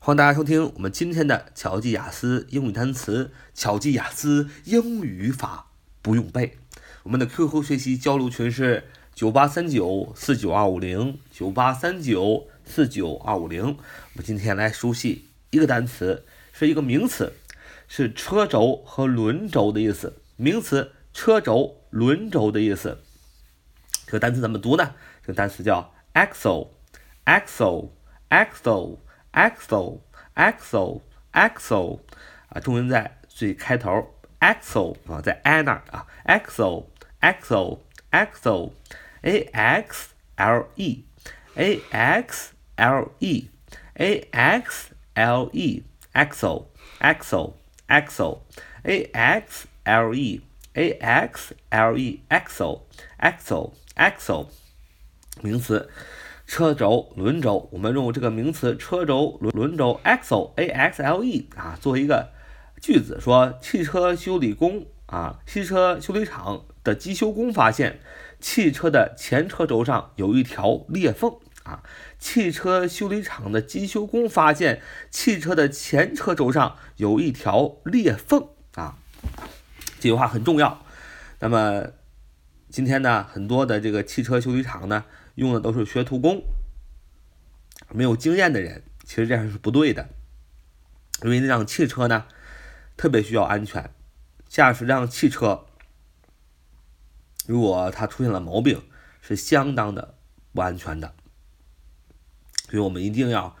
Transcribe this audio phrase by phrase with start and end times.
[0.00, 6.56] 欢迎大家收听我们今天的巧记雅思英语单词、巧记雅思英语法不用背。
[7.02, 13.66] 我们的 QQ 学习交流群是九八三九四九二五零九八三九四九二五零。
[13.66, 13.72] 我
[14.14, 17.32] 们今天来熟悉一个单词，是一个名词，
[17.88, 20.22] 是车轴和轮轴的意思。
[20.36, 22.98] 名词车轴、轮轴的意思。
[24.06, 24.94] 这个单词怎么读呢？
[25.22, 28.98] 这个单词叫 axle，axle，axle。
[29.31, 30.01] axle
[30.35, 31.01] axle
[31.31, 31.99] axle
[32.49, 36.85] 啊，重音在最开头，axle 啊，在 a 那儿啊，axle
[37.21, 37.79] axle
[38.11, 38.73] axle
[39.21, 41.05] a x l e
[41.53, 43.49] a x l e
[43.95, 45.83] a x l e
[46.13, 46.65] axle
[46.99, 47.53] axle
[47.87, 48.41] axle
[48.83, 50.41] a x l e
[50.73, 52.81] a x l e axle
[53.19, 54.47] axle axle
[55.41, 55.89] 名词。
[56.48, 62.30] 车轴、轮轴，我们用这个名词车轴、轮轮轴 axle a x l e 啊，作为一个
[62.80, 68.00] 句子，说汽车修理工啊，汽车修理厂的机修工发现
[68.40, 71.82] 汽车的前车轴上有一条裂缝啊，
[72.18, 78.96] 汽车修理厂的机修工发现汽车的前车轴上有一条裂缝啊，
[80.00, 80.82] 这句话很重要。
[81.40, 81.88] 那么
[82.70, 85.04] 今天呢，很多的这个汽车修理厂呢。
[85.38, 86.42] 用的都是学徒工，
[87.92, 90.08] 没有经验的人，其实这样是不对的，
[91.22, 92.26] 因为那辆汽车呢，
[92.96, 93.88] 特别需要安全，
[94.48, 95.66] 驾驶辆汽车，
[97.46, 98.82] 如果它出现了毛病，
[99.20, 100.16] 是相当的
[100.52, 101.14] 不安全的，
[102.68, 103.56] 所以我们一定要，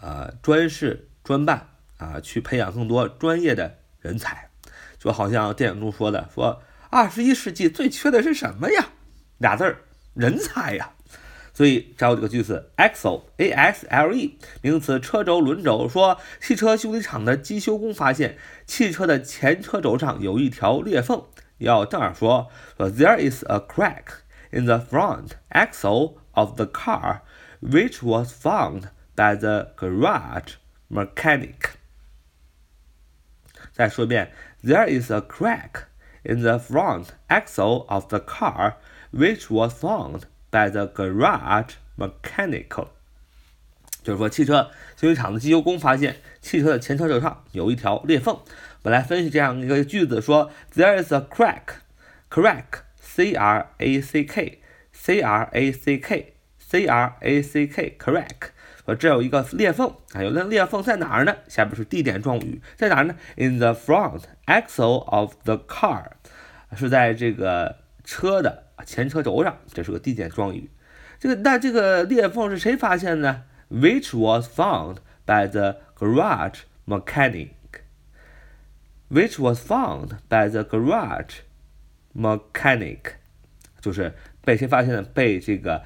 [0.00, 4.50] 呃，专事专办啊，去培养更多专业的人才，
[4.96, 8.90] 就好像电影中说的，说二十一世纪最缺的是什么呀？
[9.38, 9.82] 俩字儿，
[10.14, 10.92] 人才呀。
[11.55, 15.87] 所以，找这个句子，axle a x l e，名词，车轴、轮轴。
[15.87, 21.25] 说汽车修理厂的机修工发现汽车的前车轴上有一条裂缝。
[21.57, 24.21] 要这样说，说 there is a crack
[24.51, 27.19] in the front axle of the car,
[27.61, 30.53] which was found by the garage
[30.89, 31.75] mechanic。
[33.73, 34.31] 再说一遍，
[34.63, 35.83] there is a crack
[36.23, 38.75] in the front axle of the car,
[39.11, 40.21] which was found。
[40.50, 42.88] By the garage mechanical，
[44.02, 48.34] 就是说汽车修理厂的机修工发现汽车的前车轴上有一条裂缝。
[48.82, 57.66] 我们来分析这样一个句子：说 There is a crack，crack，c r a c k，c r a c k，c r a c
[57.66, 58.50] k，crack。
[58.84, 61.36] 说这有一个裂缝啊，有那裂缝在哪儿呢？
[61.48, 66.04] 下边是地点状语，在哪儿呢？In the front axle of the car，
[66.76, 68.62] 是在这个车的。
[68.86, 70.70] 前车轴上，这是个地点状语。
[71.18, 77.50] 这个那这个裂缝是谁发现的？Which was found by the garage mechanic.
[79.10, 81.38] Which was found by the garage
[82.14, 83.14] mechanic.
[83.80, 85.02] 就是被谁发现的？
[85.02, 85.82] 被这个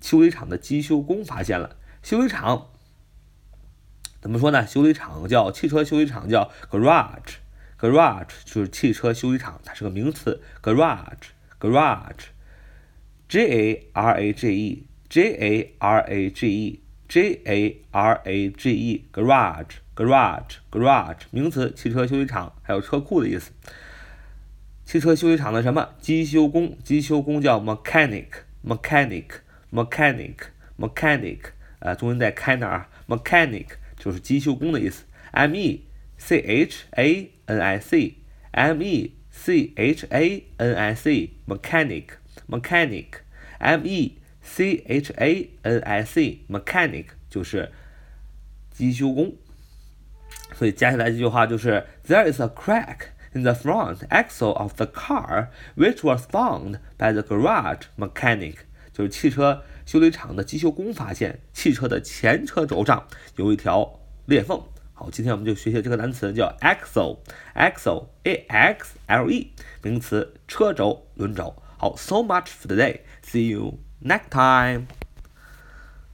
[0.00, 1.76] 修理厂的机修工发现了。
[2.02, 2.68] 修理厂
[4.20, 4.66] 怎么说呢？
[4.66, 7.36] 修理厂叫汽车修理厂叫 garage。
[7.78, 10.40] garage 就是汽车修理厂，它是个名词。
[10.62, 11.32] garage。
[11.59, 12.27] garage,
[13.27, 18.21] G A R A G E, G A R A G E, G A R
[18.25, 23.51] A G E, garage, garage, garage，名词，汽车修理厂，还有车库的意思。
[24.85, 25.89] 汽车修理厂的什么？
[25.99, 28.27] 机修工，机修工叫 mechanic,
[28.65, 29.25] mechanic,
[29.71, 30.35] mechanic,
[30.77, 31.39] mechanic，
[31.79, 33.67] 呃，中音在开那儿，mechanic
[33.97, 35.05] 就是机修工的意思。
[35.31, 35.85] M E
[36.17, 38.17] C H A N I C,
[38.51, 42.17] M E C H A N I C mechanic
[42.47, 43.21] mechanic
[43.59, 47.71] M E C H A N I C mechanic 就是
[48.71, 49.35] 机修工，
[50.53, 57.11] 所以接下来这句话就是 There is a crack in the front axle of the car which was found by
[57.11, 58.55] the garage mechanic，
[58.91, 64.63] 就是汽车修理厂的机修工发现汽车的前车轴上有一条裂缝。
[64.98, 71.54] 好，今天我们就学习这个单词，叫 axle，axle，a x l e，名词，车轴、轮轴。
[71.76, 74.88] 好，so much for today，see you next time。